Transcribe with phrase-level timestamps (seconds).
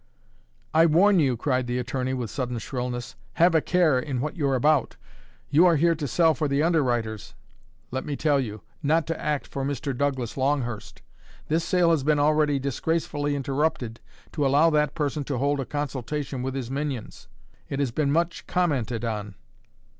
[0.73, 3.15] "I warn you," cried the attorney, with sudden shrillness.
[3.33, 4.95] "Have a care what you're about.
[5.51, 7.35] You are here to sell for the underwriters,
[7.91, 9.95] let me tell you not to act for Mr.
[9.95, 11.03] Douglas Longhurst.
[11.49, 13.99] This sale has been already disgracefully interrupted
[14.31, 17.27] to allow that person to hold a consultation with his minions.
[17.69, 19.35] It has been much commented on."